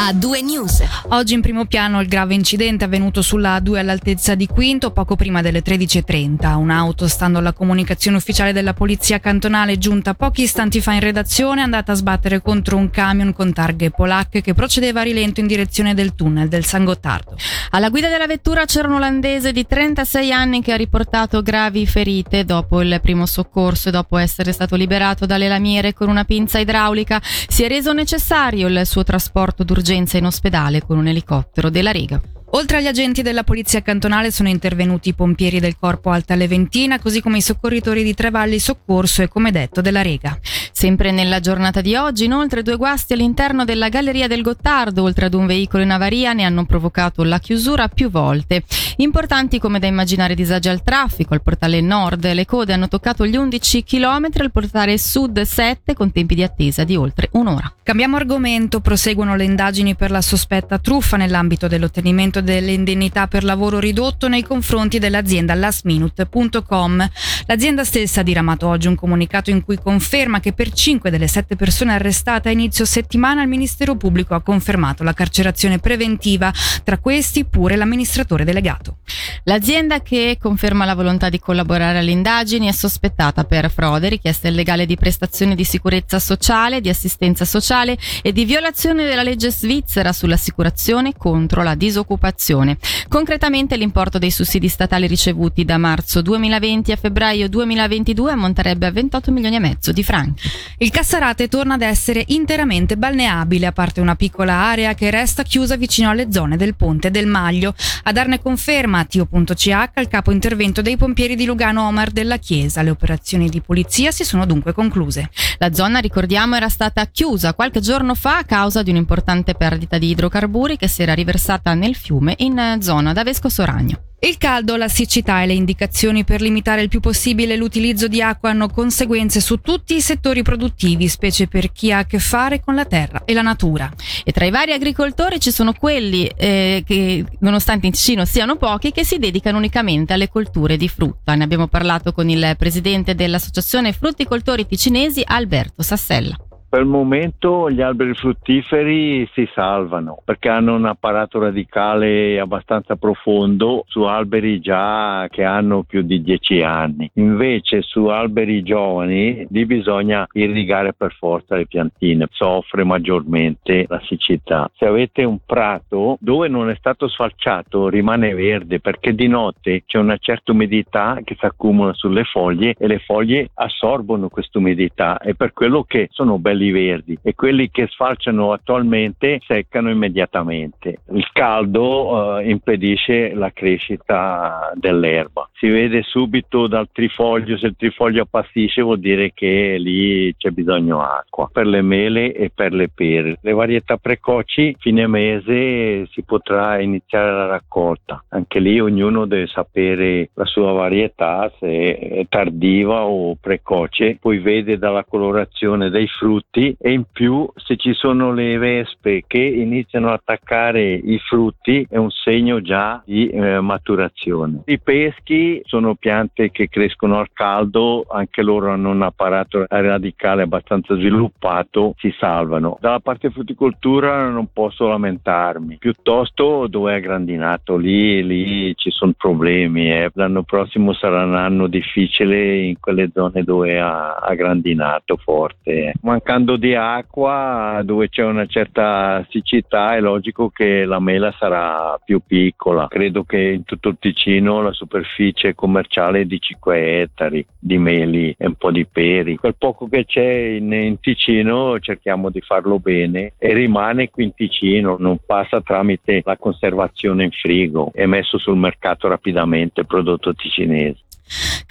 [0.00, 0.82] A2 News.
[1.08, 5.42] Oggi in primo piano il grave incidente avvenuto sulla A2 all'altezza di Quinto poco prima
[5.42, 6.54] delle 13.30.
[6.54, 11.64] Un'auto, stando alla comunicazione ufficiale della polizia cantonale giunta pochi istanti fa in redazione, è
[11.64, 15.92] andata a sbattere contro un camion con targhe polacche che procedeva a rilento in direzione
[15.92, 17.36] del tunnel del San Gottardo.
[17.72, 22.46] Alla guida della vettura c'era un olandese di 36 anni che ha riportato gravi ferite
[22.46, 27.20] dopo il primo soccorso e dopo essere stato liberato dalle lamiere con una pinza idraulica.
[27.22, 31.90] Si è reso necessario il suo trasporto d'urgenza d'urgenza in ospedale con un elicottero della
[31.90, 32.20] Riga.
[32.52, 37.20] Oltre agli agenti della polizia cantonale sono intervenuti i pompieri del corpo Alta Leventina, così
[37.20, 40.36] come i soccorritori di Trevalli Soccorso e come detto della Rega.
[40.72, 45.34] Sempre nella giornata di oggi, inoltre, due guasti all'interno della Galleria del Gottardo, oltre ad
[45.34, 48.64] un veicolo in avaria, ne hanno provocato la chiusura più volte.
[48.96, 53.36] Importanti come da immaginare disagi al traffico, al portale nord le code hanno toccato gli
[53.36, 57.72] 11 km, al portale sud 7 con tempi di attesa di oltre un'ora.
[57.82, 63.44] Cambiamo argomento, proseguono le indagini per la sospetta truffa nell'ambito dell'ottenimento pagamento delle indennità per
[63.44, 67.10] lavoro ridotto nei confronti dell'azienda lastminute.com.
[67.46, 71.56] L'azienda stessa ha diramato oggi un comunicato in cui conferma che per cinque delle sette
[71.56, 77.44] persone arrestate a inizio settimana il Ministero Pubblico ha confermato la carcerazione preventiva, tra questi
[77.44, 78.98] pure l'amministratore delegato.
[79.44, 84.86] L'azienda che conferma la volontà di collaborare alle indagini è sospettata per frode, richiesta illegale
[84.86, 91.14] di prestazioni di sicurezza sociale, di assistenza sociale e di violazione della legge svizzera sull'assicurazione
[91.16, 92.78] contro la disoccupazione disoccupazione.
[93.08, 99.32] Concretamente l'importo dei sussidi statali ricevuti da marzo 2020 a febbraio 2022 ammonterebbe a 28
[99.32, 100.48] milioni e mezzo di franchi.
[100.78, 105.76] Il Cassarate torna ad essere interamente balneabile, a parte una piccola area che resta chiusa
[105.76, 107.74] vicino alle zone del Ponte del Maglio.
[108.04, 112.82] A darne conferma a Tio.ch il capo intervento dei pompieri di Lugano Omar della Chiesa.
[112.82, 115.30] Le operazioni di polizia si sono dunque concluse.
[115.58, 120.10] La zona, ricordiamo, era stata chiusa qualche giorno fa a causa di un'importante perdita di
[120.10, 124.04] idrocarburi che si era riversata nel fiume fiume in zona da Vesco Soragno.
[124.22, 128.50] Il caldo, la siccità e le indicazioni per limitare il più possibile l'utilizzo di acqua
[128.50, 132.74] hanno conseguenze su tutti i settori produttivi, specie per chi ha a che fare con
[132.74, 133.90] la terra e la natura.
[134.22, 138.92] E tra i vari agricoltori ci sono quelli eh, che, nonostante in Ticino siano pochi,
[138.92, 141.34] che si dedicano unicamente alle colture di frutta.
[141.34, 146.36] Ne abbiamo parlato con il presidente dell'Associazione Frutticoltori Ticinesi, Alberto Sassella.
[146.70, 153.82] Per il momento gli alberi fruttiferi si salvano perché hanno un apparato radicale abbastanza profondo
[153.88, 157.10] su alberi già che hanno più di 10 anni.
[157.14, 164.70] Invece su alberi giovani lì bisogna irrigare per forza le piantine, soffre maggiormente la siccità.
[164.76, 169.98] Se avete un prato dove non è stato sfalciato rimane verde perché di notte c'è
[169.98, 175.34] una certa umidità che si accumula sulle foglie e le foglie assorbono questa umidità e
[175.34, 180.98] per quello che sono belli quelli verdi e quelli che sfalciano attualmente seccano immediatamente.
[181.12, 185.48] Il caldo eh, impedisce la crescita dell'erba.
[185.54, 191.00] Si vede subito dal trifoglio, se il trifoglio appassisce vuol dire che lì c'è bisogno
[191.02, 193.38] acqua per le mele e per le pere.
[193.40, 198.24] Le varietà precoci fine mese si potrà iniziare la raccolta.
[198.30, 204.78] Anche lì ognuno deve sapere la sua varietà se è tardiva o precoce, poi vede
[204.78, 210.08] dalla colorazione dei frutti frutti e in più se ci sono le vespe che iniziano
[210.08, 214.62] ad attaccare i frutti è un segno già di eh, maturazione.
[214.66, 220.94] I peschi sono piante che crescono al caldo, anche loro hanno un apparato radicale abbastanza
[220.96, 222.76] sviluppato, si salvano.
[222.80, 229.90] Dalla parte frutticoltura non posso lamentarmi, piuttosto dove è grandinato, lì, lì ci sono problemi,
[229.90, 230.10] eh.
[230.14, 235.92] l'anno prossimo sarà un anno difficile in quelle zone dove ha, grandinato forte.
[236.02, 242.00] Mancando mancando di acqua dove c'è una certa siccità è logico che la mela sarà
[242.04, 242.88] più piccola.
[242.88, 248.34] Credo che in tutto il Ticino la superficie commerciale è di 5 ettari di meli
[248.36, 249.36] e un po' di peri.
[249.36, 254.34] Quel poco che c'è in, in Ticino cerchiamo di farlo bene e rimane qui in
[254.34, 261.08] Ticino, non passa tramite la conservazione in frigo, è messo sul mercato rapidamente prodotto ticinese.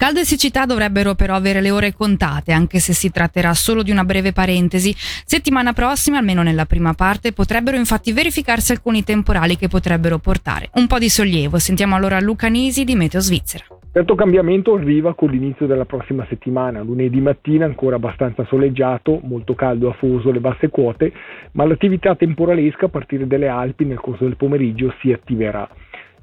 [0.00, 3.90] Caldo e siccità dovrebbero però avere le ore contate, anche se si tratterà solo di
[3.90, 4.94] una breve parentesi.
[4.96, 10.86] Settimana prossima, almeno nella prima parte, potrebbero infatti verificarsi alcuni temporali che potrebbero portare un
[10.86, 11.58] po' di sollievo.
[11.58, 13.66] Sentiamo allora Luca Nisi di Meteo Svizzera.
[13.92, 19.90] Certo cambiamento arriva con l'inizio della prossima settimana, lunedì mattina ancora abbastanza soleggiato, molto caldo
[19.90, 21.12] afoso le basse quote,
[21.52, 25.68] ma l'attività temporalesca a partire dalle Alpi nel corso del pomeriggio si attiverà.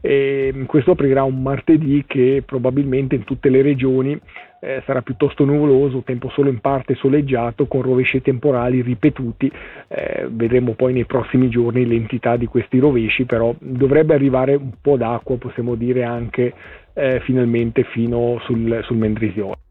[0.02, 4.20] E questo aprirà un martedì che probabilmente in tutte le regioni
[4.60, 9.52] eh, sarà piuttosto nuvoloso, tempo solo in parte soleggiato con rovesci temporali ripetuti.
[9.88, 14.98] Eh, vedremo poi nei prossimi giorni l'entità di questi rovesci, però dovrebbe arrivare un po'
[14.98, 16.54] d'acqua, possiamo dire anche
[16.94, 19.67] eh, finalmente fino sul, sul Mendrisione.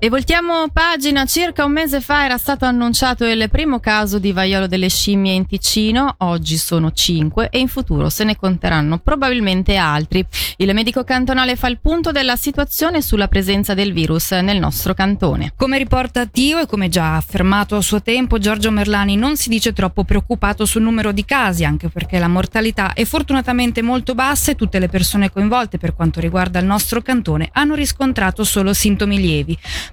[0.00, 4.66] E voltiamo pagina, circa un mese fa era stato annunciato il primo caso di vaiolo
[4.66, 10.22] delle scimmie in Ticino, oggi sono 5 e in futuro se ne conteranno probabilmente altri.
[10.56, 15.52] Il medico cantonale fa il punto della situazione sulla presenza del virus nel nostro cantone.
[15.56, 19.72] Come riporta Tio e come già affermato a suo tempo, Giorgio Merlani non si dice
[19.72, 24.56] troppo preoccupato sul numero di casi, anche perché la mortalità è fortunatamente molto bassa e
[24.56, 29.33] tutte le persone coinvolte per quanto riguarda il nostro cantone hanno riscontrato solo sintomi lievi.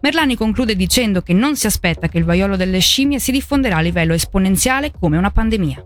[0.02, 3.82] Merlani conclude dicendo che non si aspetta che il vaiolo delle scimmie si diffonderà a
[3.82, 5.86] livello esponenziale come una pandemia.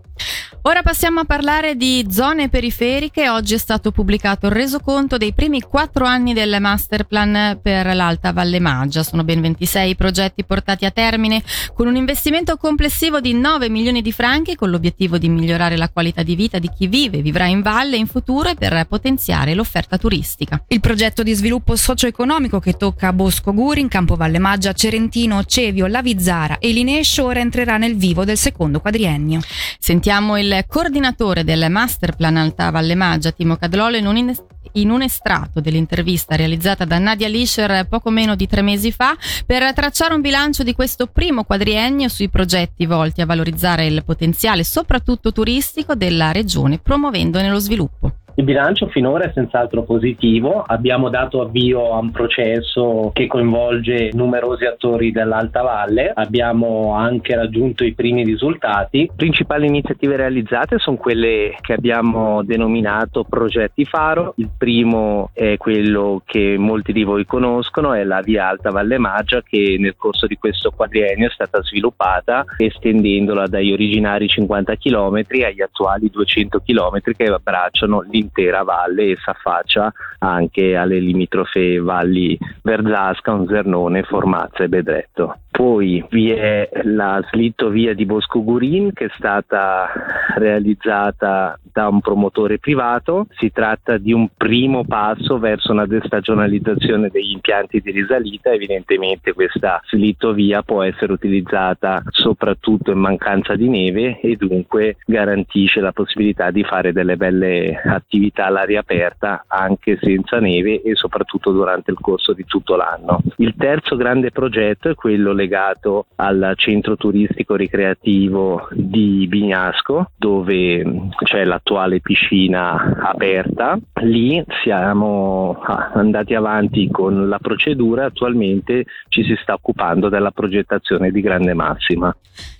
[0.62, 3.28] Ora passiamo a parlare di zone periferiche.
[3.28, 8.58] Oggi è stato pubblicato il resoconto dei primi quattro anni del masterplan per l'Alta Valle
[8.58, 9.04] Maggia.
[9.04, 11.40] Sono ben 26 progetti portati a termine
[11.72, 16.24] con un investimento complessivo di 9 milioni di franchi con l'obiettivo di migliorare la qualità
[16.24, 19.98] di vita di chi vive e vivrà in valle in futuro e per potenziare l'offerta
[19.98, 20.60] turistica.
[20.66, 26.58] Il progetto di sviluppo socio-economico che tocca Bosco Gurin, Campo Valle Maggia, Cerentino, Cevio, Lavizzara
[26.58, 29.40] e Linescio ora entrerà nel vivo del secondo quadriennio.
[29.78, 34.34] Sentiamo il coordinatore del Masterplan Alta Valle Maggia, Timo Cadlolo, in un, in,
[34.72, 39.72] in un estratto dell'intervista realizzata da Nadia Lischer poco meno di tre mesi fa per
[39.72, 45.32] tracciare un bilancio di questo primo quadriennio sui progetti volti a valorizzare il potenziale soprattutto
[45.32, 48.12] turistico della regione promuovendone lo sviluppo.
[48.38, 54.66] Il bilancio finora è senz'altro positivo, abbiamo dato avvio a un processo che coinvolge numerosi
[54.66, 59.06] attori dell'Alta Valle, abbiamo anche raggiunto i primi risultati.
[59.06, 66.20] Le principali iniziative realizzate sono quelle che abbiamo denominato progetti faro, il primo è quello
[66.26, 70.36] che molti di voi conoscono, è la via Alta Valle Maggia che nel corso di
[70.36, 77.24] questo quadriennio è stata sviluppata estendendola dagli originari 50 km agli attuali 200 km che
[77.24, 85.38] abbracciano l'intera l'intera valle e s'affaccia anche alle limitrofe valli Verzasca, Onzernone, Formazza e Bedretto.
[85.50, 89.88] Poi vi è la slittovia di Bosco Gurin che è stata
[90.36, 93.26] realizzata da un promotore privato.
[93.38, 98.50] Si tratta di un primo passo verso una destagionalizzazione degli impianti di risalita.
[98.50, 105.92] Evidentemente questa slittovia può essere utilizzata soprattutto in mancanza di neve e dunque garantisce la
[105.92, 111.98] possibilità di fare delle belle attività all'aria aperta anche senza neve e soprattutto durante il
[112.00, 113.20] corso di tutto l'anno.
[113.36, 121.44] Il terzo grande progetto è quello legato al centro turistico ricreativo di Bignasco dove c'è
[121.44, 123.78] l'attuale piscina aperta.
[124.02, 125.58] Lì siamo
[125.94, 132.14] andati avanti con la procedura, attualmente ci si sta occupando della progettazione di grande massima.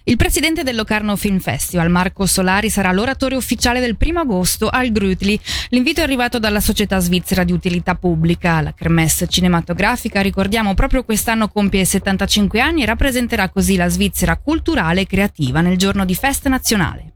[0.04, 4.90] Il presidente del Locarno Film Festival, Marco Solari, sarà l'oratore ufficiale del 1 agosto al
[4.90, 5.38] Grutli.
[5.70, 10.20] L'invito è arrivato dalla società svizzera di utilità pubblica, la Kermesse cinematografica.
[10.20, 15.76] Ricordiamo, proprio quest'anno compie 75 anni e rappresenterà così la Svizzera culturale e creativa nel
[15.76, 17.15] giorno di festa nazionale.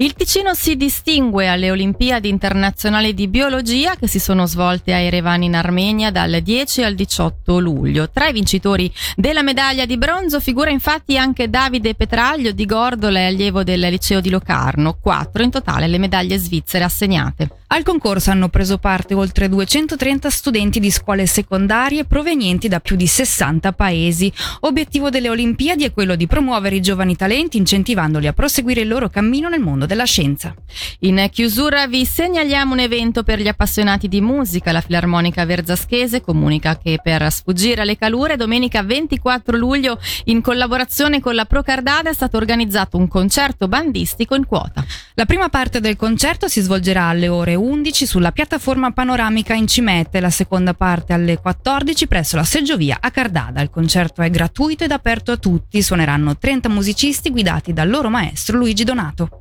[0.00, 5.42] Il Ticino si distingue alle Olimpiadi internazionali di biologia che si sono svolte a Erevan
[5.42, 8.08] in Armenia dal 10 al 18 luglio.
[8.08, 13.64] Tra i vincitori della medaglia di bronzo figura infatti anche Davide Petraglio di Gordola allievo
[13.64, 17.48] del liceo di Locarno, quattro in totale le medaglie svizzere assegnate.
[17.70, 23.06] Al concorso hanno preso parte oltre 230 studenti di scuole secondarie provenienti da più di
[23.06, 24.32] 60 paesi.
[24.60, 29.10] Obiettivo delle Olimpiadi è quello di promuovere i giovani talenti incentivandoli a proseguire il loro
[29.10, 30.54] cammino nel mondo della scienza.
[31.00, 34.72] In chiusura vi segnaliamo un evento per gli appassionati di musica.
[34.72, 41.34] La Filarmonica Verzaschese comunica che per sfuggire alle calure domenica 24 luglio in collaborazione con
[41.34, 44.84] la Procardada è stato organizzato un concerto bandistico in quota.
[45.14, 50.20] La prima parte del concerto si svolgerà alle ore 11 sulla piattaforma panoramica in Cimette,
[50.20, 53.60] la seconda parte alle 14 presso la seggiovia a Cardada.
[53.60, 55.82] Il concerto è gratuito ed aperto a tutti.
[55.82, 59.37] Suoneranno 30 musicisti guidati dal loro maestro Luigi Donato.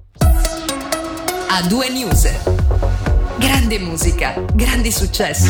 [1.49, 2.29] A due news.
[3.37, 5.45] Grande musica, grandi successi.